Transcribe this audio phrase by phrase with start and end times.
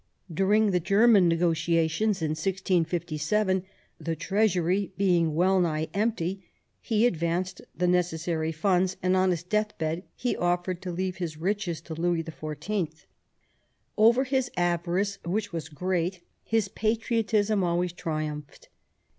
[0.33, 3.63] During the German negotiations in 1657,
[3.99, 6.43] the Treasury being well nigh empty,
[6.81, 11.37] he advanced the necessary funds, and on his death bed he offered to leave his
[11.37, 13.03] riches to Louis XIV.
[13.95, 18.69] Over his avarice, which was great, his patriotism always triumphed.